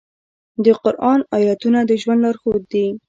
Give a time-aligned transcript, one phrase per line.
[0.63, 2.85] د قرآن آیاتونه د ژوند لارښود دي.